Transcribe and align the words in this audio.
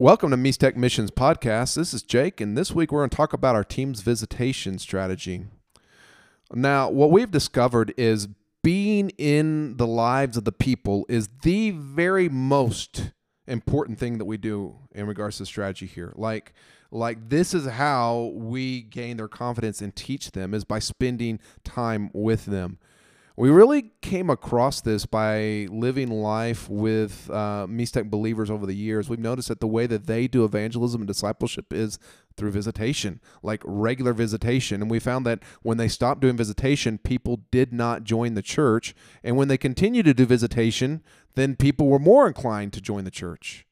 Welcome 0.00 0.30
to 0.30 0.52
Tech 0.52 0.78
Missions 0.78 1.10
Podcast. 1.10 1.76
This 1.76 1.92
is 1.92 2.02
Jake, 2.02 2.40
and 2.40 2.56
this 2.56 2.72
week 2.72 2.90
we're 2.90 3.00
going 3.00 3.10
to 3.10 3.16
talk 3.18 3.34
about 3.34 3.54
our 3.54 3.62
team's 3.62 4.00
visitation 4.00 4.78
strategy. 4.78 5.44
Now, 6.54 6.88
what 6.88 7.10
we've 7.10 7.30
discovered 7.30 7.92
is 7.98 8.26
being 8.62 9.10
in 9.18 9.76
the 9.76 9.86
lives 9.86 10.38
of 10.38 10.46
the 10.46 10.52
people 10.52 11.04
is 11.10 11.28
the 11.42 11.72
very 11.72 12.30
most 12.30 13.12
important 13.46 13.98
thing 13.98 14.16
that 14.16 14.24
we 14.24 14.38
do 14.38 14.78
in 14.92 15.06
regards 15.06 15.36
to 15.36 15.44
strategy 15.44 15.84
here. 15.84 16.14
Like, 16.16 16.54
like 16.90 17.28
this 17.28 17.52
is 17.52 17.66
how 17.66 18.32
we 18.34 18.80
gain 18.80 19.18
their 19.18 19.28
confidence 19.28 19.82
and 19.82 19.94
teach 19.94 20.30
them 20.30 20.54
is 20.54 20.64
by 20.64 20.78
spending 20.78 21.40
time 21.62 22.08
with 22.14 22.46
them. 22.46 22.78
We 23.40 23.48
really 23.48 23.92
came 24.02 24.28
across 24.28 24.82
this 24.82 25.06
by 25.06 25.66
living 25.70 26.10
life 26.10 26.68
with 26.68 27.30
uh, 27.30 27.66
believers 28.04 28.50
over 28.50 28.66
the 28.66 28.74
years. 28.74 29.08
We've 29.08 29.18
noticed 29.18 29.48
that 29.48 29.60
the 29.60 29.66
way 29.66 29.86
that 29.86 30.06
they 30.06 30.28
do 30.28 30.44
evangelism 30.44 31.00
and 31.00 31.08
discipleship 31.08 31.72
is 31.72 31.98
through 32.36 32.50
visitation, 32.50 33.18
like 33.42 33.62
regular 33.64 34.12
visitation. 34.12 34.82
And 34.82 34.90
we 34.90 34.98
found 34.98 35.24
that 35.24 35.42
when 35.62 35.78
they 35.78 35.88
stopped 35.88 36.20
doing 36.20 36.36
visitation, 36.36 36.98
people 36.98 37.40
did 37.50 37.72
not 37.72 38.04
join 38.04 38.34
the 38.34 38.42
church. 38.42 38.94
And 39.24 39.38
when 39.38 39.48
they 39.48 39.56
continued 39.56 40.04
to 40.04 40.12
do 40.12 40.26
visitation, 40.26 41.02
then 41.34 41.56
people 41.56 41.86
were 41.86 41.98
more 41.98 42.26
inclined 42.26 42.74
to 42.74 42.82
join 42.82 43.04
the 43.04 43.10
church. 43.10 43.64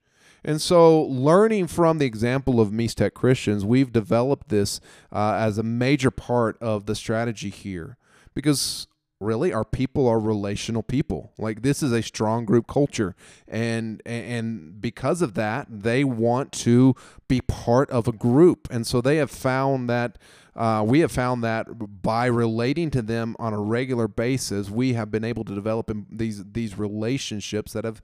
And 0.43 0.63
so, 0.63 1.03
learning 1.03 1.67
from 1.67 1.99
the 1.99 2.07
example 2.07 2.59
of 2.59 2.71
Mixtec 2.71 3.13
Christians, 3.13 3.67
we've 3.67 3.93
developed 3.93 4.49
this 4.49 4.81
uh, 5.13 5.35
as 5.39 5.59
a 5.59 5.63
major 5.63 6.11
part 6.11 6.57
of 6.63 6.87
the 6.87 6.95
strategy 6.95 7.51
here. 7.51 7.99
Because 8.33 8.87
really? 9.21 9.53
Our 9.53 9.65
people 9.65 10.07
are 10.07 10.21
relational 10.21 10.83
people. 10.83 11.33
Like 11.39 11.63
this 11.63 11.83
is 11.83 11.93
a 11.93 12.03
strong 12.03 12.45
group 12.45 12.67
culture. 12.67 13.15
And 13.47 14.03
and 14.07 14.81
because 14.81 15.23
of 15.23 15.35
that 15.35 15.67
they 15.71 16.05
want 16.05 16.53
to 16.53 16.95
be 17.27 17.41
part 17.41 17.91
of 17.91 18.07
a 18.07 18.13
group. 18.13 18.69
And 18.71 18.87
so 18.87 19.01
they 19.01 19.17
have 19.17 19.31
found 19.31 19.89
that 19.91 20.19
uh, 20.55 20.83
we 20.85 21.01
have 21.01 21.13
found 21.13 21.45
that 21.45 22.03
by 22.03 22.27
relating 22.27 22.91
to 22.91 23.03
them 23.03 23.37
on 23.39 23.53
a 23.53 23.61
regular 23.61 24.09
basis 24.09 24.69
we 24.69 24.95
have 24.95 25.11
been 25.11 25.25
able 25.25 25.45
to 25.45 25.55
develop 25.55 25.91
these 26.11 26.45
these 26.53 26.79
relationships 26.79 27.73
that 27.73 27.85
have 27.85 28.01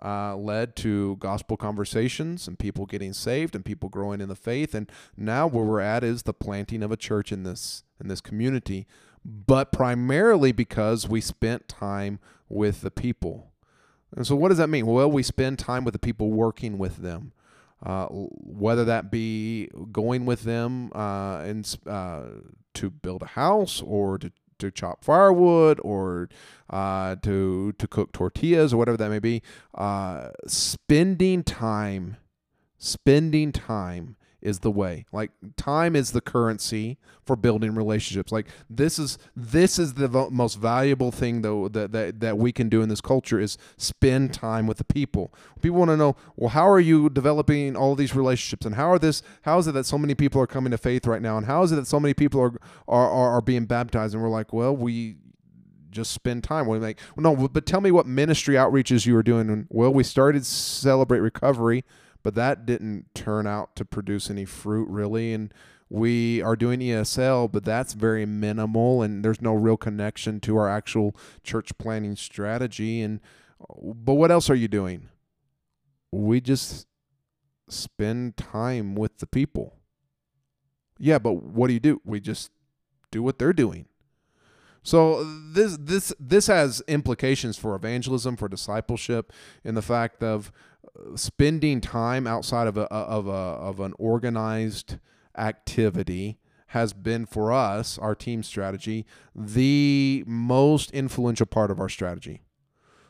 uh, 0.00 0.36
led 0.36 0.76
to 0.76 1.16
gospel 1.16 1.56
conversations 1.56 2.46
and 2.46 2.58
people 2.58 2.86
getting 2.86 3.12
saved 3.12 3.56
and 3.56 3.64
people 3.64 3.88
growing 3.88 4.20
in 4.20 4.28
the 4.28 4.36
faith. 4.36 4.72
And 4.72 4.90
now 5.16 5.48
where 5.48 5.64
we're 5.64 5.80
at 5.80 6.04
is 6.04 6.22
the 6.22 6.32
planting 6.32 6.82
of 6.82 6.92
a 6.92 6.96
church 6.96 7.32
in 7.32 7.42
this 7.42 7.84
in 8.00 8.08
this 8.08 8.20
community 8.20 8.86
but 9.28 9.72
primarily 9.72 10.52
because 10.52 11.06
we 11.06 11.20
spent 11.20 11.68
time 11.68 12.18
with 12.48 12.80
the 12.80 12.90
people. 12.90 13.52
And 14.16 14.26
so, 14.26 14.34
what 14.34 14.48
does 14.48 14.58
that 14.58 14.68
mean? 14.68 14.86
Well, 14.86 15.10
we 15.10 15.22
spend 15.22 15.58
time 15.58 15.84
with 15.84 15.92
the 15.92 15.98
people 15.98 16.30
working 16.30 16.78
with 16.78 16.98
them. 16.98 17.32
Uh, 17.80 18.06
whether 18.08 18.84
that 18.84 19.08
be 19.08 19.68
going 19.92 20.26
with 20.26 20.42
them 20.42 20.90
uh, 20.96 21.38
and 21.44 21.78
uh, 21.86 22.22
to 22.74 22.90
build 22.90 23.22
a 23.22 23.26
house 23.26 23.80
or 23.82 24.18
to, 24.18 24.32
to 24.58 24.68
chop 24.72 25.04
firewood 25.04 25.78
or 25.84 26.28
uh, 26.70 27.14
to 27.22 27.72
to 27.78 27.86
cook 27.86 28.10
tortillas 28.10 28.72
or 28.72 28.78
whatever 28.78 28.96
that 28.96 29.10
may 29.10 29.20
be, 29.20 29.42
uh, 29.76 30.30
spending 30.48 31.44
time, 31.44 32.16
spending 32.78 33.52
time 33.52 34.16
is 34.40 34.60
the 34.60 34.70
way. 34.70 35.04
Like 35.12 35.30
time 35.56 35.96
is 35.96 36.12
the 36.12 36.20
currency 36.20 36.98
for 37.24 37.36
building 37.36 37.74
relationships. 37.74 38.30
Like 38.30 38.46
this 38.70 38.98
is 38.98 39.18
this 39.36 39.78
is 39.78 39.94
the 39.94 40.08
vo- 40.08 40.30
most 40.30 40.56
valuable 40.56 41.10
thing 41.10 41.42
though 41.42 41.68
that, 41.68 41.92
that 41.92 42.20
that 42.20 42.38
we 42.38 42.52
can 42.52 42.68
do 42.68 42.82
in 42.82 42.88
this 42.88 43.00
culture 43.00 43.40
is 43.40 43.58
spend 43.76 44.32
time 44.32 44.66
with 44.66 44.78
the 44.78 44.84
people. 44.84 45.32
People 45.60 45.78
want 45.78 45.90
to 45.90 45.96
know, 45.96 46.16
well, 46.36 46.50
how 46.50 46.68
are 46.68 46.80
you 46.80 47.10
developing 47.10 47.76
all 47.76 47.94
these 47.94 48.14
relationships, 48.14 48.64
and 48.64 48.76
how 48.76 48.90
are 48.90 48.98
this? 48.98 49.22
How 49.42 49.58
is 49.58 49.66
it 49.66 49.72
that 49.72 49.86
so 49.86 49.98
many 49.98 50.14
people 50.14 50.40
are 50.40 50.46
coming 50.46 50.70
to 50.70 50.78
faith 50.78 51.06
right 51.06 51.22
now, 51.22 51.36
and 51.36 51.46
how 51.46 51.62
is 51.62 51.72
it 51.72 51.76
that 51.76 51.86
so 51.86 52.00
many 52.00 52.14
people 52.14 52.40
are 52.40 52.52
are 52.86 53.10
are, 53.10 53.30
are 53.36 53.42
being 53.42 53.66
baptized? 53.66 54.14
And 54.14 54.22
we're 54.22 54.28
like, 54.28 54.52
well, 54.52 54.74
we 54.74 55.16
just 55.90 56.12
spend 56.12 56.44
time. 56.44 56.66
We're 56.66 56.78
like, 56.78 56.98
well, 57.16 57.34
no, 57.34 57.48
but 57.48 57.66
tell 57.66 57.80
me 57.80 57.90
what 57.90 58.06
ministry 58.06 58.54
outreaches 58.54 59.06
you 59.06 59.14
were 59.14 59.22
doing. 59.22 59.66
Well, 59.70 59.92
we 59.92 60.04
started 60.04 60.46
Celebrate 60.46 61.20
Recovery 61.20 61.84
but 62.28 62.34
that 62.34 62.66
didn't 62.66 63.06
turn 63.14 63.46
out 63.46 63.74
to 63.74 63.86
produce 63.86 64.28
any 64.28 64.44
fruit 64.44 64.86
really. 64.90 65.32
And 65.32 65.50
we 65.88 66.42
are 66.42 66.56
doing 66.56 66.80
ESL, 66.80 67.50
but 67.50 67.64
that's 67.64 67.94
very 67.94 68.26
minimal, 68.26 69.00
and 69.00 69.24
there's 69.24 69.40
no 69.40 69.54
real 69.54 69.78
connection 69.78 70.38
to 70.40 70.54
our 70.58 70.68
actual 70.68 71.16
church 71.42 71.70
planning 71.78 72.16
strategy. 72.16 73.00
And 73.00 73.20
uh, 73.62 73.94
but 73.94 74.16
what 74.16 74.30
else 74.30 74.50
are 74.50 74.54
you 74.54 74.68
doing? 74.68 75.08
We 76.12 76.42
just 76.42 76.86
spend 77.66 78.36
time 78.36 78.94
with 78.94 79.20
the 79.20 79.26
people. 79.26 79.76
Yeah, 80.98 81.18
but 81.18 81.32
what 81.32 81.68
do 81.68 81.72
you 81.72 81.80
do? 81.80 82.02
We 82.04 82.20
just 82.20 82.50
do 83.10 83.22
what 83.22 83.38
they're 83.38 83.54
doing. 83.54 83.86
So 84.82 85.24
this 85.24 85.76
this 85.78 86.12
this 86.18 86.46
has 86.46 86.82
implications 86.88 87.58
for 87.58 87.74
evangelism, 87.74 88.36
for 88.36 88.48
discipleship, 88.48 89.32
in 89.64 89.74
the 89.74 89.82
fact 89.82 90.22
of 90.22 90.52
spending 91.14 91.80
time 91.80 92.26
outside 92.26 92.66
of 92.66 92.76
a 92.76 92.84
of 92.92 93.26
a 93.26 93.30
of 93.30 93.80
an 93.80 93.92
organized 93.98 94.98
activity 95.36 96.38
has 96.68 96.92
been 96.92 97.24
for 97.24 97.52
us 97.52 97.98
our 97.98 98.14
team 98.14 98.42
strategy 98.42 99.06
the 99.34 100.22
most 100.26 100.90
influential 100.90 101.46
part 101.46 101.70
of 101.70 101.80
our 101.80 101.88
strategy. 101.88 102.42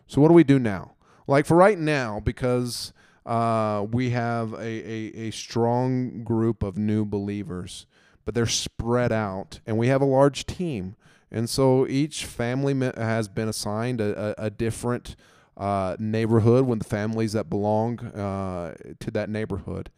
So 0.07 0.21
what 0.21 0.29
do 0.29 0.35
we 0.35 0.45
do 0.45 0.59
now? 0.59 0.95
Like 1.27 1.45
for 1.45 1.57
right 1.57 1.79
now, 1.79 2.21
because 2.21 2.93
uh, 3.27 3.85
we 3.91 4.11
have 4.11 4.55
a, 4.55 4.59
a, 4.59 5.29
a 5.29 5.31
strong 5.33 6.23
group 6.25 6.63
of 6.63 6.79
new 6.79 7.05
believers, 7.05 7.87
but 8.25 8.35
they're 8.35 8.47
spread 8.47 9.13
out, 9.13 9.61
and 9.67 9.77
we 9.77 9.89
have 9.89 10.01
a 10.01 10.07
large 10.07 10.47
team. 10.47 10.97
And 11.31 11.49
so 11.49 11.87
each 11.87 12.25
family 12.25 12.75
has 12.97 13.29
been 13.29 13.49
assigned 13.49 14.01
a, 14.01 14.35
a, 14.41 14.47
a 14.47 14.51
different 14.51 15.17
uh, 15.57 15.97
neighborhood 15.99 16.67
with 16.67 16.79
the 16.79 16.85
families 16.85 17.33
that 17.33 17.51
belong 17.51 17.99
uh, 17.99 18.75
to 19.01 19.11
that 19.11 19.29
neighborhood. 19.29 19.91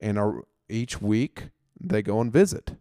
And 0.00 0.18
each 0.68 1.02
week 1.02 1.48
they 1.78 2.02
go 2.02 2.20
and 2.20 2.32
visit. 2.32 2.76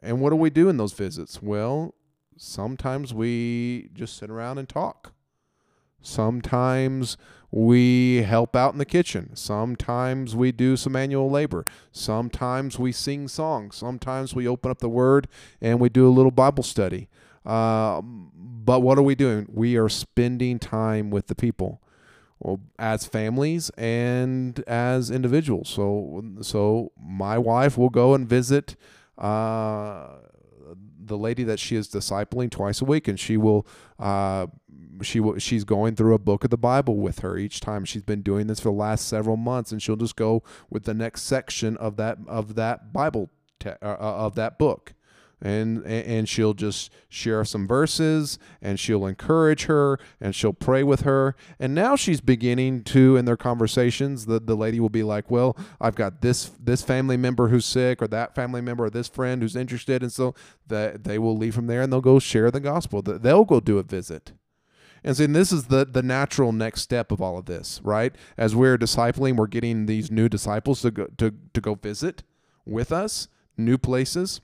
And 0.00 0.20
what 0.20 0.30
do 0.30 0.36
we 0.36 0.50
do 0.50 0.68
in 0.68 0.76
those 0.76 0.92
visits? 0.92 1.42
Well, 1.42 1.94
sometimes 2.36 3.14
we 3.14 3.90
just 3.92 4.16
sit 4.16 4.30
around 4.30 4.58
and 4.58 4.68
talk. 4.68 5.12
Sometimes 6.02 7.16
we 7.50 8.22
help 8.22 8.54
out 8.54 8.72
in 8.72 8.78
the 8.78 8.84
kitchen. 8.84 9.34
Sometimes 9.34 10.36
we 10.36 10.52
do 10.52 10.76
some 10.76 10.92
manual 10.92 11.30
labor. 11.30 11.64
Sometimes 11.90 12.78
we 12.78 12.92
sing 12.92 13.28
songs. 13.28 13.76
Sometimes 13.76 14.34
we 14.34 14.46
open 14.46 14.70
up 14.70 14.78
the 14.78 14.88
Word 14.88 15.26
and 15.60 15.80
we 15.80 15.88
do 15.88 16.06
a 16.06 16.10
little 16.10 16.30
Bible 16.30 16.62
study. 16.62 17.08
Uh, 17.46 18.02
but 18.02 18.80
what 18.80 18.98
are 18.98 19.02
we 19.02 19.14
doing? 19.14 19.46
We 19.50 19.76
are 19.76 19.88
spending 19.88 20.58
time 20.58 21.10
with 21.10 21.28
the 21.28 21.36
people, 21.36 21.80
well, 22.40 22.60
as 22.78 23.06
families 23.06 23.70
and 23.70 24.58
as 24.66 25.10
individuals. 25.10 25.68
So, 25.68 26.24
so 26.42 26.90
my 27.00 27.38
wife 27.38 27.78
will 27.78 27.90
go 27.90 28.14
and 28.14 28.28
visit 28.28 28.74
uh, 29.16 30.08
the 30.98 31.16
lady 31.16 31.44
that 31.44 31.60
she 31.60 31.76
is 31.76 31.88
discipling 31.88 32.50
twice 32.50 32.80
a 32.80 32.84
week, 32.84 33.06
and 33.06 33.18
she 33.18 33.36
will. 33.36 33.66
Uh, 33.98 34.48
she 35.02 35.20
will, 35.20 35.38
she's 35.38 35.64
going 35.64 35.94
through 35.94 36.14
a 36.14 36.18
book 36.18 36.42
of 36.42 36.48
the 36.48 36.56
Bible 36.56 36.96
with 36.96 37.18
her 37.18 37.36
each 37.36 37.60
time. 37.60 37.84
She's 37.84 38.02
been 38.02 38.22
doing 38.22 38.46
this 38.46 38.60
for 38.60 38.70
the 38.70 38.78
last 38.78 39.06
several 39.06 39.36
months, 39.36 39.70
and 39.70 39.80
she'll 39.80 39.96
just 39.96 40.16
go 40.16 40.42
with 40.70 40.84
the 40.84 40.94
next 40.94 41.22
section 41.22 41.76
of 41.76 41.96
that 41.96 42.18
of 42.26 42.54
that 42.54 42.92
Bible 42.94 43.30
te- 43.60 43.70
uh, 43.82 43.96
uh 44.00 44.16
of 44.26 44.34
that 44.36 44.58
book 44.58 44.94
and 45.42 45.84
and 45.84 46.28
she'll 46.28 46.54
just 46.54 46.90
share 47.08 47.44
some 47.44 47.68
verses 47.68 48.38
and 48.62 48.80
she'll 48.80 49.06
encourage 49.06 49.64
her 49.64 49.98
and 50.20 50.34
she'll 50.34 50.52
pray 50.52 50.82
with 50.82 51.02
her. 51.02 51.36
And 51.58 51.74
now 51.74 51.96
she's 51.96 52.20
beginning 52.20 52.84
to 52.84 53.16
in 53.16 53.24
their 53.24 53.36
conversations 53.36 54.26
the, 54.26 54.40
the 54.40 54.56
lady 54.56 54.80
will 54.80 54.88
be 54.88 55.02
like 55.02 55.30
well 55.30 55.56
i've 55.80 55.94
got 55.94 56.20
this 56.20 56.50
this 56.58 56.82
family 56.82 57.16
member 57.16 57.48
who's 57.48 57.66
sick 57.66 58.00
or 58.00 58.08
that 58.08 58.34
family 58.34 58.60
member 58.60 58.84
or 58.84 58.90
this 58.90 59.08
friend 59.08 59.42
who's 59.42 59.56
interested 59.56 60.02
and 60.02 60.12
so 60.12 60.34
that 60.66 61.04
they 61.04 61.18
will 61.18 61.36
leave 61.36 61.54
from 61.54 61.66
there 61.66 61.82
and 61.82 61.92
they'll 61.92 62.00
go 62.00 62.18
share 62.18 62.50
the 62.50 62.60
gospel. 62.60 63.02
They'll 63.02 63.44
go 63.44 63.60
do 63.60 63.78
a 63.78 63.82
visit. 63.82 64.32
And 65.04 65.16
so 65.16 65.26
this 65.26 65.52
is 65.52 65.64
the 65.66 65.84
the 65.84 66.02
natural 66.02 66.52
next 66.52 66.82
step 66.82 67.12
of 67.12 67.20
all 67.20 67.38
of 67.38 67.46
this 67.46 67.80
right? 67.84 68.14
As 68.36 68.56
we're 68.56 68.78
discipling 68.78 69.36
we're 69.36 69.46
getting 69.46 69.86
these 69.86 70.10
new 70.10 70.28
disciples 70.28 70.82
to 70.82 70.90
go 70.90 71.06
to, 71.18 71.34
to 71.54 71.60
go 71.60 71.74
visit 71.74 72.22
with 72.64 72.90
us 72.90 73.28
new 73.56 73.78
places 73.78 74.40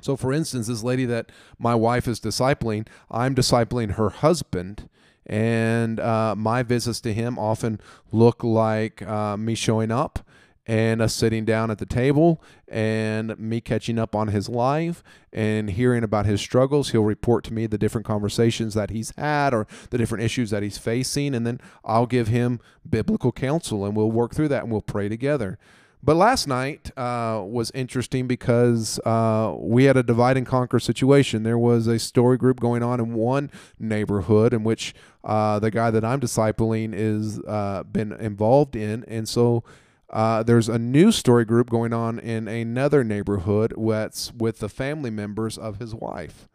so, 0.00 0.16
for 0.16 0.32
instance, 0.32 0.66
this 0.66 0.82
lady 0.82 1.04
that 1.06 1.30
my 1.58 1.74
wife 1.74 2.06
is 2.06 2.20
discipling, 2.20 2.86
I'm 3.10 3.34
discipling 3.34 3.92
her 3.92 4.10
husband. 4.10 4.88
And 5.26 5.98
uh, 5.98 6.34
my 6.36 6.62
visits 6.62 7.00
to 7.00 7.14
him 7.14 7.38
often 7.38 7.80
look 8.12 8.44
like 8.44 9.00
uh, 9.00 9.38
me 9.38 9.54
showing 9.54 9.90
up 9.90 10.18
and 10.66 11.02
us 11.02 11.14
sitting 11.14 11.44
down 11.44 11.70
at 11.70 11.78
the 11.78 11.86
table 11.86 12.42
and 12.68 13.38
me 13.38 13.60
catching 13.60 13.98
up 13.98 14.14
on 14.14 14.28
his 14.28 14.48
life 14.48 15.02
and 15.32 15.70
hearing 15.70 16.02
about 16.02 16.26
his 16.26 16.40
struggles. 16.40 16.90
He'll 16.90 17.04
report 17.04 17.44
to 17.44 17.54
me 17.54 17.66
the 17.66 17.78
different 17.78 18.06
conversations 18.06 18.74
that 18.74 18.90
he's 18.90 19.12
had 19.16 19.52
or 19.52 19.66
the 19.90 19.98
different 19.98 20.24
issues 20.24 20.50
that 20.50 20.62
he's 20.62 20.78
facing, 20.78 21.34
and 21.34 21.46
then 21.46 21.60
I'll 21.84 22.06
give 22.06 22.28
him 22.28 22.60
biblical 22.88 23.32
counsel 23.32 23.84
and 23.84 23.94
we'll 23.96 24.10
work 24.10 24.34
through 24.34 24.48
that 24.48 24.62
and 24.62 24.72
we'll 24.72 24.82
pray 24.82 25.08
together. 25.08 25.58
But 26.04 26.16
last 26.16 26.46
night 26.46 26.90
uh, 26.98 27.42
was 27.46 27.70
interesting 27.70 28.26
because 28.26 28.98
uh, 29.06 29.54
we 29.56 29.84
had 29.84 29.96
a 29.96 30.02
divide 30.02 30.36
and 30.36 30.46
conquer 30.46 30.78
situation. 30.78 31.44
There 31.44 31.56
was 31.56 31.86
a 31.86 31.98
story 31.98 32.36
group 32.36 32.60
going 32.60 32.82
on 32.82 33.00
in 33.00 33.14
one 33.14 33.50
neighborhood 33.78 34.52
in 34.52 34.64
which 34.64 34.94
uh, 35.24 35.60
the 35.60 35.70
guy 35.70 35.90
that 35.90 36.04
I'm 36.04 36.20
discipling 36.20 36.92
is 36.92 37.40
uh, 37.48 37.84
been 37.84 38.12
involved 38.12 38.76
in, 38.76 39.04
and 39.08 39.26
so 39.26 39.64
uh, 40.10 40.42
there's 40.42 40.68
a 40.68 40.78
new 40.78 41.10
story 41.10 41.46
group 41.46 41.70
going 41.70 41.94
on 41.94 42.18
in 42.18 42.48
another 42.48 43.02
neighborhood 43.02 43.72
that's 43.78 44.30
with 44.34 44.58
the 44.58 44.68
family 44.68 45.10
members 45.10 45.56
of 45.56 45.78
his 45.78 45.94
wife 45.94 46.48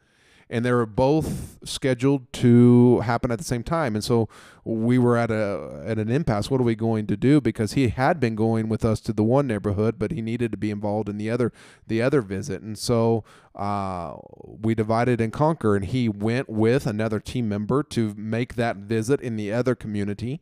and 0.50 0.66
they 0.66 0.72
were 0.72 0.86
both 0.86 1.60
scheduled 1.63 2.31
to 2.34 3.01
happen 3.01 3.31
at 3.31 3.38
the 3.38 3.44
same 3.46 3.62
time. 3.62 3.96
And 3.96 4.04
so 4.04 4.28
we 4.63 4.98
were 4.98 5.16
at 5.16 5.30
a 5.30 5.84
at 5.86 6.00
an 6.00 6.10
impasse. 6.10 6.50
What 6.50 6.60
are 6.60 6.63
we 6.63 6.75
going 6.75 7.06
to 7.07 7.16
do? 7.16 7.40
Because 7.40 7.74
he 7.74 7.90
had 7.90 8.19
been 8.19 8.36
going 8.36 8.68
with 8.68 8.84
us 8.84 9.00
to 9.01 9.13
the 9.13 9.24
one 9.24 9.46
neighborhood, 9.46 10.00
but 10.00 10.12
he 10.12 10.22
needed 10.22 10.51
to 10.51 10.57
be 10.57 10.72
involved 10.72 11.07
in 11.07 11.18
the 11.18 11.30
other 11.30 11.54
the 11.86 12.01
other 12.01 12.22
visit. 12.22 12.62
And 12.62 12.78
so 12.78 13.24
uh, 13.56 14.16
we 14.44 14.74
divided 14.74 15.22
and 15.22 15.31
conquer. 15.31 15.75
And 15.75 15.86
he 15.86 16.10
went 16.10 16.50
with 16.50 16.88
another 16.88 17.19
team 17.19 17.48
member 17.48 17.84
to 17.84 18.16
make 18.18 18.56
that 18.56 18.78
visit 18.78 19.22
in 19.22 19.36
the 19.36 19.54
other 19.54 19.75
community. 19.75 20.42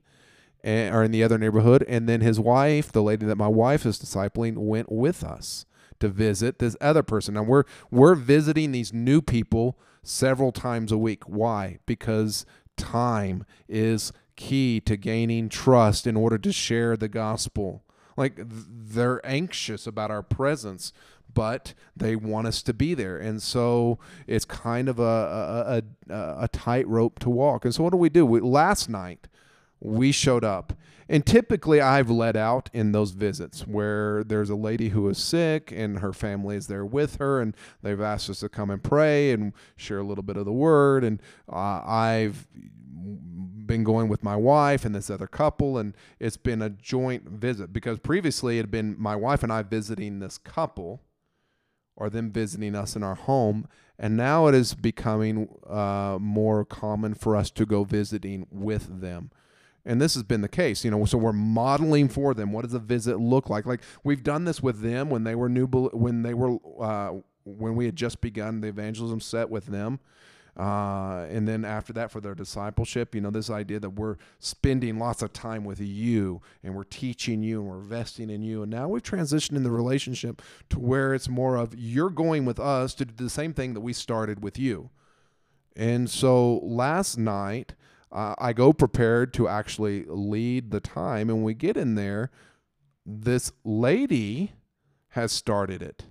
And, 0.63 0.94
or 0.94 1.03
in 1.03 1.12
the 1.12 1.24
other 1.24 1.38
neighborhood, 1.38 1.86
and 1.88 2.10
then 2.10 2.21
his 2.21 2.39
wife, 2.39 2.92
the 2.92 3.03
lady 3.03 3.25
that 3.27 3.38
my 3.38 3.48
wife 3.48 3.86
is 3.86 4.00
discipling, 4.00 4.57
went 4.57 4.92
with 4.92 5.24
us 5.24 5.68
to 6.00 6.10
visit 6.10 6.60
this 6.60 6.76
other 6.82 7.04
person. 7.04 7.36
Now 7.36 7.44
we're 7.44 7.64
we're 7.92 8.16
visiting 8.16 8.72
these 8.72 8.94
new 8.94 9.22
people 9.22 9.78
several 10.04 10.52
times 10.52 10.92
a 10.92 10.98
week. 10.98 11.24
Why? 11.26 11.80
Because 11.86 12.46
time 12.78 13.46
is 13.68 14.14
key 14.36 14.80
to 14.82 14.96
gaining 14.96 15.50
trust 15.50 16.08
in 16.08 16.16
order 16.16 16.38
to 16.38 16.52
share 16.52 16.96
the 16.96 17.08
gospel. 17.08 17.84
Like 18.16 18.36
they're 18.38 19.24
anxious 19.26 19.86
about 19.86 20.10
our 20.10 20.24
presence, 20.24 20.92
but 21.32 21.74
they 21.96 22.16
want 22.16 22.48
us 22.48 22.64
to 22.64 22.74
be 22.74 22.94
there. 22.94 23.18
And 23.18 23.42
so 23.42 24.00
it's 24.26 24.46
kind 24.46 24.90
of 24.90 25.00
a 25.00 25.84
a, 26.10 26.14
a, 26.14 26.44
a 26.44 26.48
tightrope 26.48 27.20
to 27.20 27.30
walk. 27.30 27.66
And 27.66 27.74
so 27.74 27.84
what 27.84 27.92
do 27.92 27.98
we 27.98 28.10
do? 28.10 28.26
We, 28.26 28.40
last 28.40 28.90
night 28.90 29.28
we 29.79 30.12
showed 30.12 30.44
up 30.44 30.74
and 31.09 31.25
typically, 31.25 31.79
I've 31.79 32.09
led 32.09 32.35
out 32.35 32.69
in 32.74 32.91
those 32.91 33.12
visits 33.12 33.65
where 33.65 34.24
there's 34.25 34.50
a 34.50 34.56
lady 34.56 34.89
who 34.89 35.07
is 35.07 35.18
sick 35.18 35.71
and 35.71 36.00
her 36.00 36.12
family 36.12 36.57
is 36.57 36.68
there 36.68 36.85
with 36.85 37.15
her, 37.18 37.39
and 37.39 37.56
they've 37.81 38.01
asked 38.01 38.29
us 38.29 38.41
to 38.41 38.50
come 38.50 38.69
and 38.69 38.83
pray 38.83 39.31
and 39.31 39.53
share 39.77 40.00
a 40.00 40.03
little 40.03 40.24
bit 40.24 40.35
of 40.35 40.45
the 40.45 40.51
word. 40.51 41.03
And 41.06 41.21
uh, 41.51 41.81
I've 41.85 42.47
been 42.51 43.85
going 43.85 44.09
with 44.09 44.24
my 44.24 44.35
wife 44.35 44.83
and 44.83 44.94
this 44.94 45.09
other 45.09 45.27
couple, 45.27 45.77
and 45.77 45.95
it's 46.19 46.38
been 46.38 46.62
a 46.62 46.69
joint 46.69 47.24
visit 47.29 47.71
because 47.71 48.00
previously 48.00 48.57
it 48.57 48.63
had 48.63 48.71
been 48.71 48.95
my 49.00 49.15
wife 49.15 49.44
and 49.44 49.53
I 49.53 49.62
visiting 49.62 50.19
this 50.19 50.38
couple 50.38 51.01
or 51.95 52.09
them 52.09 52.31
visiting 52.31 52.75
us 52.75 52.95
in 52.97 53.03
our 53.03 53.15
home. 53.15 53.68
And 53.97 54.15
now 54.15 54.47
it 54.47 54.53
is 54.53 54.75
becoming 54.75 55.50
uh, 55.68 56.18
more 56.19 56.65
common 56.65 57.15
for 57.15 57.35
us 57.35 57.50
to 57.51 57.65
go 57.65 57.83
visiting 57.83 58.45
with 58.51 59.01
them 59.01 59.31
and 59.88 60.00
this 60.00 60.13
has 60.13 60.22
been 60.22 60.42
the 60.42 60.50
case 60.50 60.84
you 60.86 60.92
know 60.92 61.06
so 61.06 61.18
we're 61.18 61.34
modeling 61.34 62.10
for 62.10 62.34
them. 62.34 62.51
What 62.51 62.63
does 62.63 62.74
a 62.74 62.80
visit 62.80 63.19
look 63.19 63.50
like? 63.50 63.66
Like 63.66 63.81
we've 64.04 64.24
done 64.24 64.45
this 64.45 64.62
with 64.62 64.81
them 64.81 65.10
when 65.10 65.24
they 65.24 65.34
were 65.34 65.50
new 65.50 65.68
when 65.68 66.22
they 66.22 66.34
were 66.34 66.57
uh, 66.80 67.13
when 67.45 67.75
we 67.75 67.86
had 67.86 67.95
just 67.95 68.22
begun 68.22 68.62
the 68.62 68.68
evangelism 68.68 69.19
set 69.22 69.50
with 69.50 69.68
them. 69.68 70.00
Uh, 70.56 71.28
and 71.30 71.48
then 71.48 71.63
after 71.63 71.94
that 71.94 72.10
for 72.10 72.19
their 72.19 72.34
discipleship 72.34 73.13
you 73.13 73.22
know 73.22 73.30
this 73.30 73.48
idea 73.48 73.80
that 73.80 73.92
we're 73.92 74.16
spending 74.39 74.98
lots 74.98 75.22
of 75.22 75.31
time 75.31 75.63
with 75.63 75.80
you 75.80 76.42
and 76.63 76.74
we're 76.74 76.84
teaching 76.84 77.44
you 77.44 77.60
and 77.60 77.69
we're 77.69 77.80
investing 77.80 78.30
in 78.30 78.42
you. 78.42 78.63
And 78.63 78.72
now 78.72 78.88
we've 78.88 79.04
transitioned 79.04 79.56
in 79.56 79.63
the 79.63 79.72
relationship 79.72 80.42
to 80.69 80.80
where 80.80 81.13
it's 81.13 81.30
more 81.30 81.57
of 81.57 81.75
you're 81.78 82.10
going 82.10 82.44
with 82.44 82.60
us 82.60 82.94
to 82.95 83.06
do 83.06 83.13
the 83.24 83.30
same 83.30 83.54
thing 83.54 83.74
that 83.75 83.81
we 83.81 83.94
started 83.94 84.44
with 84.44 84.57
you. 84.57 84.89
And 85.75 86.10
so 86.10 86.57
last 86.63 87.19
night 87.19 87.75
uh, 88.12 88.36
I 88.38 88.54
go 88.54 88.74
prepared 88.74 89.33
to 89.36 89.48
actually 89.48 90.06
lead 90.07 90.71
the 90.71 90.80
time. 90.80 91.30
And 91.30 91.44
we 91.44 91.54
get 91.54 91.77
in 91.77 91.95
there, 91.95 92.31
this 93.06 93.51
lady 93.63 94.54
has 95.09 95.31
started 95.31 95.81
it. 95.81 96.06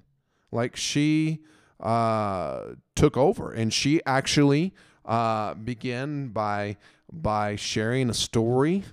Like 0.51 0.77
she 0.77 1.41
uh, 1.81 2.75
took 2.95 3.17
over 3.17 3.53
and 3.53 3.73
she 3.73 4.01
actually 4.07 4.75
uh, 5.05 5.55
began 5.55 6.29
by 6.29 6.77
by 7.13 7.55
sharing 7.57 8.11
a 8.11 8.15
story 8.15 8.85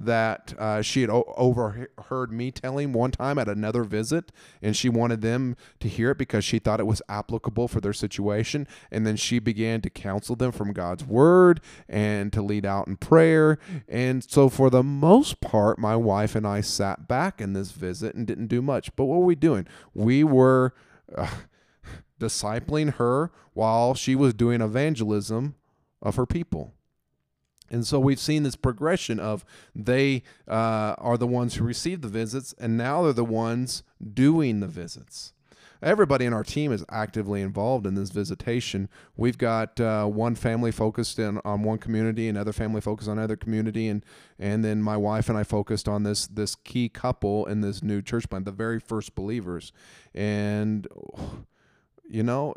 that 0.00 0.54
uh, 0.58 0.80
she 0.80 1.02
had 1.02 1.10
o- 1.10 1.32
overheard 1.36 2.32
me 2.32 2.50
telling 2.50 2.92
one 2.92 3.10
time 3.10 3.38
at 3.38 3.48
another 3.48 3.84
visit, 3.84 4.32
and 4.62 4.74
she 4.74 4.88
wanted 4.88 5.20
them 5.20 5.56
to 5.78 5.88
hear 5.88 6.12
it 6.12 6.18
because 6.18 6.44
she 6.44 6.58
thought 6.58 6.80
it 6.80 6.86
was 6.86 7.02
applicable 7.08 7.68
for 7.68 7.80
their 7.80 7.92
situation. 7.92 8.66
And 8.90 9.06
then 9.06 9.16
she 9.16 9.38
began 9.38 9.82
to 9.82 9.90
counsel 9.90 10.36
them 10.36 10.52
from 10.52 10.72
God's 10.72 11.04
word 11.04 11.60
and 11.88 12.32
to 12.32 12.40
lead 12.42 12.64
out 12.64 12.88
in 12.88 12.96
prayer. 12.96 13.58
And 13.88 14.24
so, 14.24 14.48
for 14.48 14.70
the 14.70 14.82
most 14.82 15.40
part, 15.40 15.78
my 15.78 15.96
wife 15.96 16.34
and 16.34 16.46
I 16.46 16.62
sat 16.62 17.06
back 17.06 17.40
in 17.40 17.52
this 17.52 17.72
visit 17.72 18.14
and 18.14 18.26
didn't 18.26 18.46
do 18.46 18.62
much. 18.62 18.94
But 18.96 19.04
what 19.04 19.20
were 19.20 19.26
we 19.26 19.36
doing? 19.36 19.66
We 19.94 20.24
were. 20.24 20.74
Uh, 21.14 21.28
discipling 22.20 22.94
her 22.94 23.32
while 23.54 23.94
she 23.94 24.14
was 24.14 24.34
doing 24.34 24.60
evangelism 24.60 25.56
of 26.00 26.14
her 26.14 26.26
people. 26.26 26.74
And 27.70 27.86
so 27.86 28.00
we've 28.00 28.18
seen 28.18 28.42
this 28.42 28.56
progression 28.56 29.20
of 29.20 29.44
they 29.74 30.22
uh, 30.48 30.94
are 30.98 31.16
the 31.16 31.26
ones 31.26 31.54
who 31.54 31.64
receive 31.64 32.00
the 32.00 32.08
visits, 32.08 32.54
and 32.58 32.76
now 32.76 33.02
they're 33.02 33.12
the 33.12 33.24
ones 33.24 33.82
doing 34.12 34.60
the 34.60 34.66
visits. 34.66 35.32
Everybody 35.82 36.26
in 36.26 36.34
our 36.34 36.44
team 36.44 36.72
is 36.72 36.84
actively 36.90 37.40
involved 37.40 37.86
in 37.86 37.94
this 37.94 38.10
visitation. 38.10 38.90
We've 39.16 39.38
got 39.38 39.80
uh, 39.80 40.04
one 40.06 40.34
family 40.34 40.72
focused 40.72 41.18
in, 41.18 41.40
on 41.42 41.62
one 41.62 41.78
community, 41.78 42.28
another 42.28 42.52
family 42.52 42.82
focused 42.82 43.08
on 43.08 43.16
another 43.16 43.36
community, 43.36 43.88
and 43.88 44.04
and 44.38 44.62
then 44.62 44.82
my 44.82 44.98
wife 44.98 45.30
and 45.30 45.38
I 45.38 45.44
focused 45.44 45.88
on 45.88 46.02
this 46.02 46.26
this 46.26 46.54
key 46.54 46.90
couple 46.90 47.46
in 47.46 47.62
this 47.62 47.82
new 47.82 48.02
church 48.02 48.28
plant, 48.28 48.44
the 48.44 48.52
very 48.52 48.78
first 48.78 49.14
believers. 49.14 49.72
And 50.14 50.86
you 52.06 52.24
know, 52.24 52.54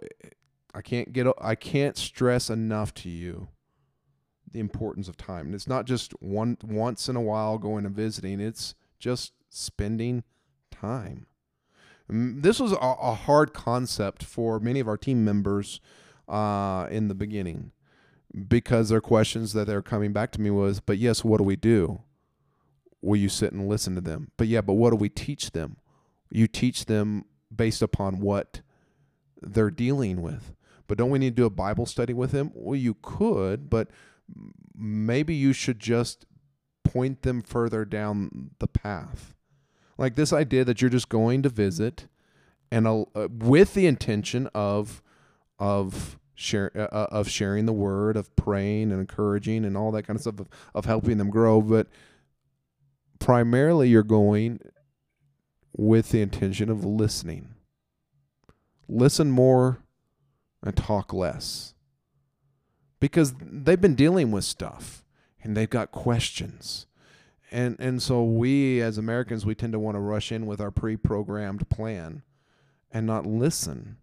I 0.73 0.81
can't 0.81 1.13
get 1.13 1.27
I 1.39 1.55
can't 1.55 1.95
stress 1.95 2.49
enough 2.49 2.93
to 2.95 3.09
you 3.09 3.47
the 4.53 4.59
importance 4.59 5.07
of 5.07 5.17
time. 5.17 5.47
And 5.47 5.55
it's 5.55 5.67
not 5.67 5.85
just 5.85 6.11
one 6.21 6.57
once 6.63 7.09
in 7.09 7.15
a 7.15 7.21
while 7.21 7.57
going 7.57 7.85
and 7.85 7.95
visiting, 7.95 8.39
it's 8.39 8.75
just 8.99 9.33
spending 9.49 10.23
time. 10.71 11.27
This 12.09 12.59
was 12.59 12.71
a, 12.71 12.75
a 12.75 13.13
hard 13.13 13.53
concept 13.53 14.23
for 14.23 14.59
many 14.59 14.79
of 14.79 14.87
our 14.87 14.97
team 14.97 15.25
members 15.25 15.79
uh, 16.27 16.87
in 16.89 17.07
the 17.07 17.15
beginning 17.15 17.71
because 18.47 18.89
their 18.89 19.01
questions 19.01 19.53
that 19.53 19.67
they're 19.67 19.81
coming 19.81 20.13
back 20.13 20.31
to 20.31 20.41
me 20.41 20.49
was, 20.49 20.79
but 20.79 20.97
yes, 20.97 21.23
what 21.23 21.37
do 21.37 21.43
we 21.43 21.55
do? 21.55 22.01
Will 23.01 23.15
you 23.17 23.29
sit 23.29 23.53
and 23.53 23.67
listen 23.67 23.95
to 23.95 24.01
them? 24.01 24.31
But 24.37 24.47
yeah, 24.47 24.61
but 24.61 24.73
what 24.73 24.91
do 24.91 24.95
we 24.95 25.09
teach 25.09 25.51
them? 25.51 25.77
You 26.29 26.47
teach 26.47 26.85
them 26.85 27.25
based 27.55 27.81
upon 27.81 28.19
what 28.19 28.61
they're 29.41 29.71
dealing 29.71 30.21
with. 30.21 30.53
But 30.87 30.97
don't 30.97 31.09
we 31.09 31.19
need 31.19 31.35
to 31.35 31.41
do 31.41 31.45
a 31.45 31.51
Bible 31.51 31.85
study 31.85 32.13
with 32.13 32.31
them? 32.31 32.51
Well, 32.53 32.75
you 32.75 32.95
could, 33.01 33.69
but 33.69 33.89
maybe 34.75 35.33
you 35.33 35.53
should 35.53 35.79
just 35.79 36.25
point 36.83 37.21
them 37.21 37.41
further 37.41 37.85
down 37.85 38.51
the 38.59 38.67
path. 38.67 39.33
Like 39.97 40.15
this 40.15 40.33
idea 40.33 40.63
that 40.65 40.81
you're 40.81 40.89
just 40.89 41.09
going 41.09 41.43
to 41.43 41.49
visit 41.49 42.07
and 42.71 42.87
uh, 42.87 43.27
with 43.29 43.75
the 43.75 43.85
intention 43.85 44.49
of 44.55 45.03
of 45.59 46.17
share 46.33 46.71
uh, 46.75 46.95
uh, 46.95 47.07
of 47.11 47.29
sharing 47.29 47.65
the 47.67 47.73
word, 47.73 48.17
of 48.17 48.35
praying 48.35 48.91
and 48.91 48.99
encouraging 48.99 49.63
and 49.63 49.77
all 49.77 49.91
that 49.91 50.03
kind 50.03 50.17
of 50.17 50.21
stuff 50.21 50.39
of, 50.39 50.49
of 50.73 50.85
helping 50.85 51.19
them 51.19 51.29
grow, 51.29 51.61
but 51.61 51.87
primarily 53.19 53.89
you're 53.89 54.03
going 54.03 54.59
with 55.77 56.09
the 56.09 56.21
intention 56.21 56.69
of 56.69 56.83
listening. 56.83 57.49
Listen 58.89 59.29
more 59.29 59.83
and 60.63 60.75
talk 60.75 61.13
less 61.13 61.72
because 63.03 63.33
they've 63.37 63.81
been 63.81 63.95
dealing 63.95 64.31
with 64.31 64.45
stuff 64.45 65.03
and 65.43 65.57
they've 65.57 65.69
got 65.69 65.91
questions. 65.91 66.85
And 67.51 67.75
and 67.77 68.01
so 68.01 68.23
we 68.23 68.79
as 68.79 68.97
Americans 68.97 69.45
we 69.45 69.55
tend 69.55 69.73
to 69.73 69.79
want 69.79 69.95
to 69.95 69.99
rush 69.99 70.31
in 70.31 70.45
with 70.45 70.61
our 70.61 70.71
pre-programmed 70.71 71.67
plan 71.67 72.21
and 72.93 73.05
not 73.05 73.25
listen. 73.25 73.97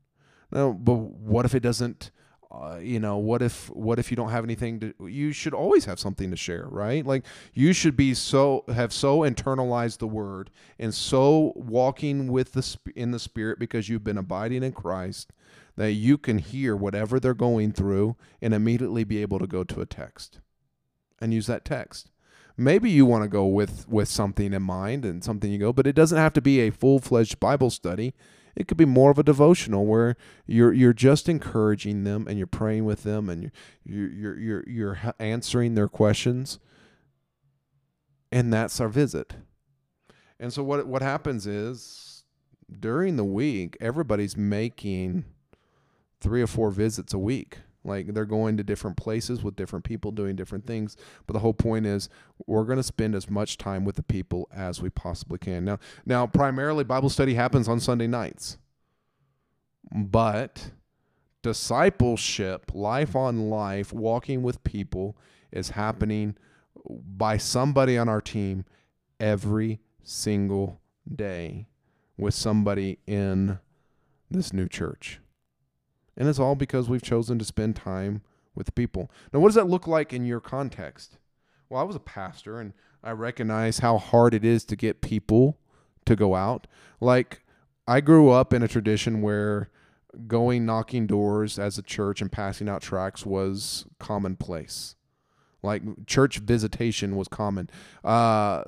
Now, 0.52 0.72
but 0.72 0.96
what 0.96 1.46
if 1.46 1.54
it 1.54 1.60
doesn't 1.60 2.10
uh, 2.50 2.78
you 2.82 3.00
know 3.00 3.16
what 3.16 3.40
if 3.40 3.70
what 3.70 3.98
if 3.98 4.10
you 4.10 4.18
don't 4.18 4.28
have 4.28 4.44
anything 4.44 4.80
to 4.80 4.92
you 5.06 5.32
should 5.32 5.54
always 5.54 5.86
have 5.86 5.98
something 6.00 6.30
to 6.32 6.36
share 6.36 6.66
right 6.68 7.06
like 7.06 7.24
you 7.54 7.72
should 7.72 7.96
be 7.96 8.12
so 8.12 8.64
have 8.68 8.92
so 8.92 9.20
internalized 9.20 9.98
the 9.98 10.06
word 10.06 10.50
and 10.78 10.92
so 10.92 11.52
walking 11.54 12.26
with 12.30 12.52
the 12.52 12.76
in 12.96 13.12
the 13.12 13.20
spirit 13.20 13.60
because 13.60 13.88
you've 13.88 14.02
been 14.02 14.18
abiding 14.18 14.64
in 14.64 14.72
Christ 14.72 15.32
that 15.76 15.92
you 15.92 16.18
can 16.18 16.38
hear 16.38 16.76
whatever 16.76 17.18
they're 17.18 17.34
going 17.34 17.72
through 17.72 18.16
and 18.40 18.52
immediately 18.54 19.04
be 19.04 19.22
able 19.22 19.38
to 19.38 19.46
go 19.46 19.64
to 19.64 19.80
a 19.80 19.86
text 19.86 20.40
and 21.20 21.34
use 21.34 21.46
that 21.46 21.64
text 21.64 22.10
maybe 22.56 22.90
you 22.90 23.06
want 23.06 23.22
to 23.22 23.28
go 23.28 23.46
with 23.46 23.88
with 23.88 24.08
something 24.08 24.52
in 24.52 24.62
mind 24.62 25.04
and 25.04 25.24
something 25.24 25.50
you 25.50 25.58
go 25.58 25.72
but 25.72 25.86
it 25.86 25.94
doesn't 25.94 26.18
have 26.18 26.32
to 26.32 26.42
be 26.42 26.60
a 26.60 26.70
full-fledged 26.70 27.40
bible 27.40 27.70
study 27.70 28.14
it 28.56 28.68
could 28.68 28.76
be 28.76 28.84
more 28.84 29.10
of 29.10 29.18
a 29.18 29.22
devotional 29.22 29.86
where 29.86 30.16
you're 30.46 30.72
you're 30.72 30.92
just 30.92 31.28
encouraging 31.28 32.04
them 32.04 32.26
and 32.28 32.36
you're 32.36 32.46
praying 32.46 32.84
with 32.84 33.04
them 33.04 33.28
and 33.28 33.50
you're 33.84 34.10
you're 34.10 34.38
you're 34.38 34.64
you're, 34.68 34.98
answering 35.18 35.74
their 35.74 35.88
questions. 35.88 36.58
And 38.32 38.52
that's 38.52 38.80
our 38.80 38.88
visit. 38.88 39.34
And 40.38 40.52
so 40.52 40.62
what 40.62 40.86
what 40.86 41.02
happens 41.02 41.46
is 41.46 42.24
during 42.78 43.16
the 43.16 43.24
week 43.24 43.76
everybody's 43.80 44.36
making 44.36 45.24
three 46.20 46.42
or 46.42 46.46
four 46.46 46.70
visits 46.70 47.12
a 47.14 47.18
week. 47.18 47.58
Like 47.82 48.12
they're 48.12 48.26
going 48.26 48.58
to 48.58 48.62
different 48.62 48.96
places 48.96 49.42
with 49.42 49.56
different 49.56 49.84
people 49.84 50.10
doing 50.10 50.36
different 50.36 50.66
things. 50.66 50.96
But 51.26 51.32
the 51.32 51.38
whole 51.38 51.54
point 51.54 51.86
is 51.86 52.08
we're 52.46 52.64
going 52.64 52.76
to 52.76 52.82
spend 52.82 53.14
as 53.14 53.30
much 53.30 53.56
time 53.56 53.84
with 53.84 53.96
the 53.96 54.02
people 54.02 54.48
as 54.54 54.82
we 54.82 54.90
possibly 54.90 55.38
can. 55.38 55.64
Now, 55.64 55.78
now 56.04 56.26
primarily 56.26 56.84
Bible 56.84 57.08
study 57.08 57.34
happens 57.34 57.68
on 57.68 57.80
Sunday 57.80 58.06
nights. 58.06 58.58
But 59.92 60.72
discipleship, 61.42 62.70
life 62.74 63.16
on 63.16 63.48
life, 63.48 63.92
walking 63.92 64.42
with 64.42 64.62
people 64.62 65.16
is 65.50 65.70
happening 65.70 66.36
by 66.88 67.38
somebody 67.38 67.96
on 67.96 68.08
our 68.08 68.20
team 68.20 68.64
every 69.18 69.80
single 70.02 70.80
day 71.12 71.66
with 72.16 72.34
somebody 72.34 72.98
in 73.06 73.58
this 74.30 74.52
new 74.52 74.68
church. 74.68 75.20
And 76.20 76.28
it's 76.28 76.38
all 76.38 76.54
because 76.54 76.86
we've 76.86 77.00
chosen 77.00 77.38
to 77.38 77.46
spend 77.46 77.76
time 77.76 78.20
with 78.54 78.74
people. 78.74 79.10
Now, 79.32 79.40
what 79.40 79.48
does 79.48 79.54
that 79.54 79.70
look 79.70 79.86
like 79.86 80.12
in 80.12 80.26
your 80.26 80.38
context? 80.38 81.16
Well, 81.70 81.80
I 81.80 81.84
was 81.84 81.96
a 81.96 82.00
pastor 82.00 82.60
and 82.60 82.74
I 83.02 83.12
recognize 83.12 83.78
how 83.78 83.96
hard 83.96 84.34
it 84.34 84.44
is 84.44 84.66
to 84.66 84.76
get 84.76 85.00
people 85.00 85.56
to 86.04 86.14
go 86.14 86.34
out. 86.34 86.66
Like, 87.00 87.42
I 87.88 88.02
grew 88.02 88.28
up 88.28 88.52
in 88.52 88.62
a 88.62 88.68
tradition 88.68 89.22
where 89.22 89.70
going 90.26 90.66
knocking 90.66 91.06
doors 91.06 91.58
as 91.58 91.78
a 91.78 91.82
church 91.82 92.20
and 92.20 92.30
passing 92.30 92.68
out 92.68 92.82
tracts 92.82 93.24
was 93.24 93.86
commonplace. 93.98 94.96
Like, 95.62 96.06
church 96.06 96.36
visitation 96.40 97.16
was 97.16 97.28
common. 97.28 97.70
Uh, 98.04 98.64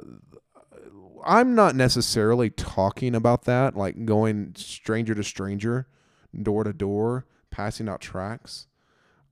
I'm 1.23 1.55
not 1.55 1.77
necessarily 1.77 2.49
talking 2.49 3.15
about 3.15 3.45
that, 3.45 3.77
like 3.77 4.07
going 4.07 4.55
stranger 4.57 5.15
to 5.15 5.23
stranger, 5.23 5.87
door 6.35 6.65
to 6.65 6.73
door 6.73 7.27
passing 7.53 7.89
out 7.89 8.01
tracts. 8.01 8.67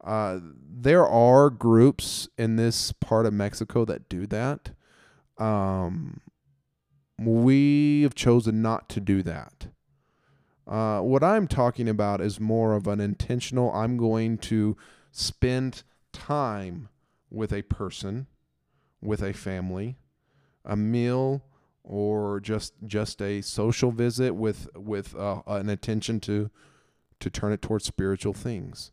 Uh, 0.03 0.39
there 0.43 1.07
are 1.07 1.51
groups 1.51 2.29
in 2.39 2.57
this 2.57 2.93
part 2.93 3.27
of 3.27 3.33
Mexico 3.33 3.85
that 3.85 4.09
do 4.09 4.27
that. 4.29 4.71
Um, 5.37 6.21
we 7.19 8.03
have 8.03 8.15
chosen 8.15 8.63
not 8.63 8.89
to 8.91 9.01
do 9.01 9.23
that. 9.25 9.67
Uh, 10.67 11.01
what 11.01 11.25
I'm 11.25 11.49
talking 11.49 11.89
about 11.89 12.21
is 12.21 12.39
more 12.39 12.75
of 12.75 12.87
an 12.87 13.01
intentional, 13.01 13.73
I'm 13.73 13.97
going 13.97 14.39
to 14.39 14.77
spend 15.11 15.83
time 16.13 16.89
with 17.29 17.53
a 17.53 17.63
person, 17.63 18.27
with 19.03 19.23
a 19.23 19.33
family, 19.33 19.99
a 20.65 20.77
meal, 20.77 21.43
or 21.83 22.41
just 22.41 22.75
just 22.87 23.21
a 23.21 23.41
social 23.41 23.91
visit 23.91 24.35
with 24.35 24.69
with 24.77 25.17
uh, 25.17 25.43
an 25.47 25.69
attention 25.69 26.21
to 26.21 26.51
to 27.21 27.31
turn 27.31 27.53
it 27.53 27.63
towards 27.63 27.85
spiritual 27.85 28.33
things. 28.33 28.93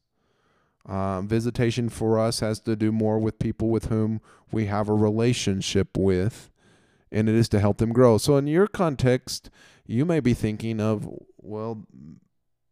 Um, 0.85 1.27
visitation 1.27 1.89
for 1.89 2.17
us 2.17 2.39
has 2.39 2.61
to 2.61 2.75
do 2.75 2.91
more 2.91 3.19
with 3.19 3.39
people 3.39 3.69
with 3.69 3.85
whom 3.85 4.21
we 4.51 4.67
have 4.67 4.87
a 4.87 4.93
relationship 4.93 5.97
with, 5.97 6.49
and 7.11 7.27
it 7.27 7.35
is 7.35 7.49
to 7.49 7.59
help 7.59 7.77
them 7.77 7.91
grow. 7.91 8.17
So, 8.17 8.37
in 8.37 8.47
your 8.47 8.67
context, 8.67 9.49
you 9.85 10.05
may 10.05 10.21
be 10.21 10.33
thinking 10.33 10.79
of, 10.79 11.09
well, 11.37 11.85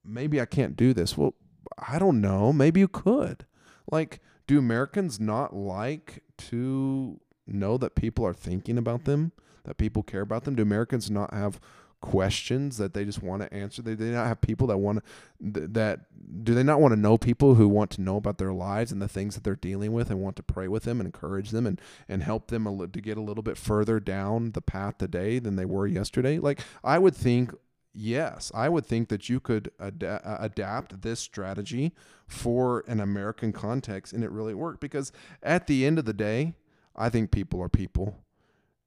maybe 0.04 0.40
I 0.40 0.46
can't 0.46 0.78
do 0.78 0.94
this. 0.94 1.18
Well, 1.18 1.36
I 1.78 2.00
don't 2.00 2.22
know. 2.22 2.54
Maybe 2.54 2.80
you 2.80 2.88
could. 2.88 3.46
Like, 3.92 4.22
do 4.48 4.60
Americans 4.60 5.20
not 5.20 5.56
like 5.56 6.24
to 6.38 7.20
know 7.48 7.78
that 7.78 7.96
people 7.96 8.26
are 8.26 8.34
thinking 8.34 8.78
about 8.78 9.06
them, 9.06 9.34
that 9.66 9.78
people 9.78 10.04
care 10.04 10.22
about 10.22 10.46
them? 10.46 10.56
Do 10.56 10.64
Americans 10.64 11.12
not 11.12 11.34
have 11.34 11.60
questions 12.06 12.78
that 12.78 12.94
they 12.94 13.04
just 13.04 13.24
want 13.24 13.42
to 13.42 13.52
answer? 13.52 13.82
They, 13.82 13.96
they 13.96 14.12
not 14.12 14.28
have 14.28 14.40
people 14.40 14.68
that 14.68 14.78
want 14.78 15.00
to 15.00 15.68
that 15.68 16.02
do 16.44 16.54
they 16.54 16.62
not 16.62 16.80
want 16.80 16.92
to 16.92 17.00
know 17.00 17.18
people 17.18 17.56
who 17.56 17.68
want 17.68 17.90
to 17.92 18.02
know 18.02 18.18
about 18.18 18.38
their 18.38 18.54
lives 18.54 18.92
and 18.92 19.02
the 19.02 19.08
things 19.08 19.34
that 19.34 19.44
they're 19.44 19.56
dealing 19.56 19.92
with 19.92 20.12
and 20.12 20.22
want 20.22 20.36
to 20.36 20.44
pray 20.44 20.68
with 20.68 20.84
them 20.84 21.00
and 21.00 21.08
encourage 21.08 21.50
them 21.50 21.66
and 21.66 21.82
and 22.08 22.22
help 22.22 22.48
them 22.48 22.68
a, 22.68 22.88
to 22.88 23.02
get 23.02 23.18
a 23.18 23.22
little 23.22 23.42
bit 23.42 23.58
further 23.58 24.00
down 24.00 24.52
the 24.52 24.62
path 24.62 25.00
today 25.00 25.40
than 25.40 25.56
they 25.56 25.66
were 25.66 25.88
yesterday? 25.88 26.38
Like 26.38 26.60
I 26.84 27.00
would 27.00 27.16
think 27.16 27.52
yes, 27.92 28.52
I 28.54 28.70
would 28.70 28.86
think 28.86 29.10
that 29.10 29.28
you 29.28 29.40
could 29.40 29.72
ad- 29.80 30.22
adapt 30.24 31.02
this 31.02 31.20
strategy 31.20 31.92
for 32.28 32.84
an 32.88 33.00
American 33.00 33.52
context 33.52 34.14
and 34.14 34.24
it 34.24 34.30
really 34.30 34.54
worked 34.54 34.80
because 34.80 35.12
at 35.42 35.66
the 35.66 35.88
end 35.88 35.98
of 35.98 36.06
the 36.06 36.14
day, 36.14 36.54
I 36.96 37.10
think 37.10 37.32
people 37.32 37.62
are 37.62 37.70
people 37.70 38.25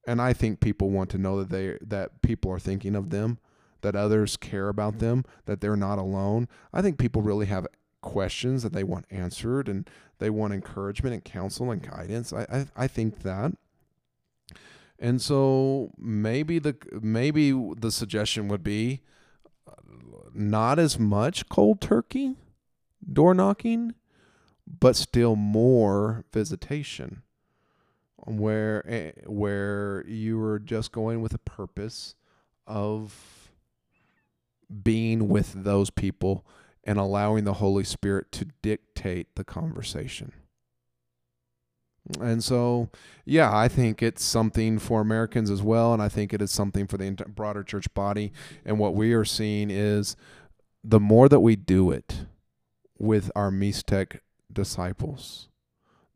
and 0.08 0.22
I 0.22 0.32
think 0.32 0.60
people 0.60 0.88
want 0.88 1.10
to 1.10 1.18
know 1.18 1.38
that 1.38 1.50
they 1.50 1.76
that 1.86 2.22
people 2.22 2.50
are 2.50 2.58
thinking 2.58 2.96
of 2.96 3.10
them, 3.10 3.38
that 3.82 3.94
others 3.94 4.38
care 4.38 4.68
about 4.70 5.00
them, 5.00 5.24
that 5.44 5.60
they're 5.60 5.76
not 5.76 5.98
alone. 5.98 6.48
I 6.72 6.80
think 6.80 6.98
people 6.98 7.20
really 7.20 7.44
have 7.46 7.66
questions 8.00 8.62
that 8.62 8.72
they 8.72 8.84
want 8.84 9.04
answered 9.10 9.68
and 9.68 9.88
they 10.18 10.30
want 10.30 10.54
encouragement 10.54 11.12
and 11.12 11.24
counsel 11.24 11.70
and 11.70 11.82
guidance. 11.82 12.32
I 12.32 12.46
I, 12.50 12.84
I 12.84 12.86
think 12.86 13.22
that. 13.22 13.52
And 14.98 15.20
so 15.20 15.92
maybe 15.98 16.58
the 16.58 16.76
maybe 17.02 17.52
the 17.52 17.92
suggestion 17.92 18.48
would 18.48 18.64
be 18.64 19.02
uh, 19.68 19.72
not 20.32 20.78
as 20.78 20.98
much 20.98 21.50
cold 21.50 21.82
turkey 21.82 22.36
door 23.12 23.34
knocking, 23.34 23.94
but 24.66 24.96
still 24.96 25.36
more 25.36 26.24
visitation 26.32 27.22
where 28.28 28.84
eh, 28.88 29.12
where 29.26 30.04
you 30.06 30.38
were 30.38 30.58
just 30.58 30.92
going 30.92 31.20
with 31.20 31.34
a 31.34 31.38
purpose 31.38 32.14
of 32.66 33.50
being 34.82 35.28
with 35.28 35.64
those 35.64 35.90
people 35.90 36.44
and 36.84 36.98
allowing 36.98 37.44
the 37.44 37.54
Holy 37.54 37.84
Spirit 37.84 38.30
to 38.32 38.46
dictate 38.62 39.34
the 39.34 39.44
conversation. 39.44 40.32
And 42.20 42.42
so, 42.42 42.88
yeah, 43.24 43.54
I 43.54 43.68
think 43.68 44.02
it's 44.02 44.24
something 44.24 44.78
for 44.78 45.00
Americans 45.00 45.50
as 45.50 45.62
well. 45.62 45.92
And 45.92 46.02
I 46.02 46.08
think 46.08 46.32
it 46.32 46.40
is 46.40 46.50
something 46.50 46.86
for 46.86 46.96
the 46.96 47.10
broader 47.10 47.62
church 47.62 47.92
body. 47.92 48.32
And 48.64 48.78
what 48.78 48.94
we 48.94 49.12
are 49.12 49.26
seeing 49.26 49.70
is 49.70 50.16
the 50.82 51.00
more 51.00 51.28
that 51.28 51.40
we 51.40 51.56
do 51.56 51.90
it 51.90 52.26
with 52.98 53.30
our 53.36 53.50
Mixtec 53.50 54.20
disciples, 54.50 55.48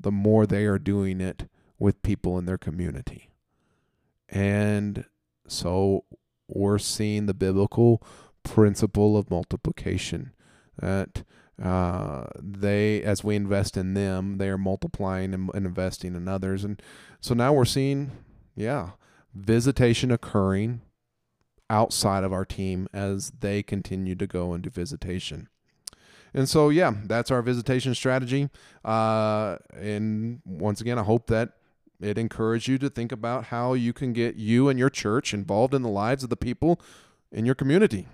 the 0.00 0.10
more 0.10 0.46
they 0.46 0.64
are 0.64 0.78
doing 0.78 1.20
it 1.20 1.48
with 1.82 2.00
people 2.02 2.38
in 2.38 2.46
their 2.46 2.58
community. 2.58 3.28
And 4.28 5.04
so 5.48 6.04
we're 6.46 6.78
seeing 6.78 7.26
the 7.26 7.34
biblical 7.34 8.00
principle 8.44 9.16
of 9.16 9.32
multiplication 9.32 10.32
that 10.78 11.24
uh, 11.60 12.26
they, 12.40 13.02
as 13.02 13.24
we 13.24 13.34
invest 13.34 13.76
in 13.76 13.94
them, 13.94 14.38
they 14.38 14.48
are 14.48 14.56
multiplying 14.56 15.34
and, 15.34 15.50
and 15.54 15.66
investing 15.66 16.14
in 16.14 16.28
others. 16.28 16.62
And 16.62 16.80
so 17.20 17.34
now 17.34 17.52
we're 17.52 17.64
seeing, 17.64 18.12
yeah, 18.54 18.90
visitation 19.34 20.12
occurring 20.12 20.82
outside 21.68 22.22
of 22.22 22.32
our 22.32 22.44
team 22.44 22.86
as 22.92 23.32
they 23.40 23.60
continue 23.60 24.14
to 24.14 24.26
go 24.28 24.52
and 24.52 24.62
do 24.62 24.70
visitation. 24.70 25.48
And 26.32 26.48
so, 26.48 26.68
yeah, 26.68 26.92
that's 27.06 27.32
our 27.32 27.42
visitation 27.42 27.92
strategy. 27.94 28.50
Uh, 28.84 29.56
and 29.74 30.40
once 30.44 30.80
again, 30.80 30.98
I 30.98 31.02
hope 31.02 31.26
that 31.26 31.54
it 32.02 32.18
encouraged 32.18 32.68
you 32.68 32.78
to 32.78 32.90
think 32.90 33.12
about 33.12 33.46
how 33.46 33.74
you 33.74 33.92
can 33.92 34.12
get 34.12 34.34
you 34.34 34.68
and 34.68 34.78
your 34.78 34.90
church 34.90 35.32
involved 35.32 35.72
in 35.72 35.82
the 35.82 35.88
lives 35.88 36.24
of 36.24 36.30
the 36.30 36.36
people 36.36 36.80
in 37.30 37.46
your 37.46 37.54
community 37.54 38.06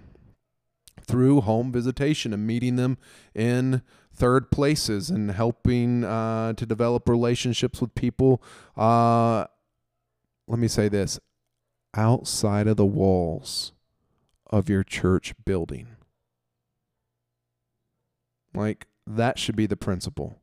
through 1.01 1.41
home 1.41 1.73
visitation 1.73 2.35
and 2.35 2.47
meeting 2.47 2.77
them 2.77 2.99
in 3.35 3.83
third 4.13 4.51
places 4.51 5.09
and 5.11 5.31
helping 5.31 6.05
uh, 6.05 6.53
to 6.53 6.67
develop 6.67 7.09
relationships 7.09 7.81
with 7.81 7.95
people. 7.95 8.43
Uh, 8.77 9.47
let 10.47 10.59
me 10.59 10.69
say 10.69 10.89
this 10.89 11.19
outside 11.97 12.67
of 12.67 12.77
the 12.77 12.87
walls 12.87 13.73
of 14.51 14.69
your 14.69 14.83
church 14.83 15.35
building. 15.45 15.89
Like, 18.55 18.87
that 19.07 19.39
should 19.39 19.57
be 19.57 19.67
the 19.67 19.77
principle. 19.77 20.39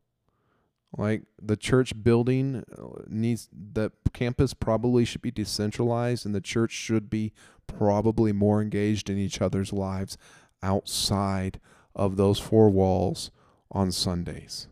Like 0.98 1.24
the 1.42 1.58
church 1.58 2.04
building 2.04 2.64
uh, 2.78 3.04
needs 3.08 3.50
the 3.52 3.92
campus 4.14 4.54
probably 4.54 5.04
should 5.04 5.22
be 5.22 5.32
decentralized, 5.32 6.26
and 6.26 6.34
the 6.34 6.42
church 6.42 6.72
should 6.72 7.10
be 7.10 7.34
probably 7.68 8.32
more 8.32 8.62
engaged 8.62 9.10
in 9.10 9.18
each 9.18 9.42
other's 9.42 9.74
lives 9.74 10.18
outside 10.64 11.60
of 11.96 12.16
those 12.16 12.40
four 12.40 12.70
walls 12.70 13.30
on 13.72 13.92
Sundays. 13.92 14.68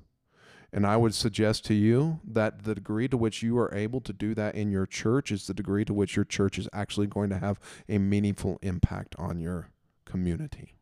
And 0.71 0.87
I 0.87 0.97
would 0.97 1.13
suggest 1.13 1.65
to 1.65 1.75
you 1.75 2.19
that 2.25 2.63
the 2.63 2.73
degree 2.73 3.07
to 3.09 3.17
which 3.17 3.43
you 3.43 3.59
are 3.59 3.73
able 3.75 4.01
to 4.01 4.13
do 4.13 4.33
that 4.33 4.55
in 4.55 4.71
your 4.71 4.87
church 4.87 5.31
is 5.31 5.45
the 5.45 5.53
degree 5.53 5.85
to 5.85 5.93
which 5.93 6.15
your 6.15 6.25
church 6.25 6.57
is 6.57 6.67
actually 6.73 7.05
going 7.05 7.29
to 7.29 7.37
have 7.37 7.59
a 7.87 7.99
meaningful 7.99 8.57
impact 8.63 9.15
on 9.19 9.39
your 9.39 9.69
community. 10.05 10.73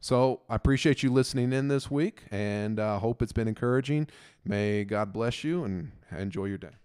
So 0.00 0.42
I 0.48 0.54
appreciate 0.54 1.02
you 1.02 1.12
listening 1.12 1.52
in 1.52 1.68
this 1.68 1.90
week 1.90 2.22
and 2.30 2.78
uh, 2.78 2.98
hope 2.98 3.20
it's 3.22 3.32
been 3.32 3.48
encouraging. 3.48 4.08
May 4.44 4.84
God 4.84 5.12
bless 5.12 5.42
you 5.42 5.64
and 5.64 5.92
enjoy 6.16 6.46
your 6.46 6.58
day. 6.58 6.76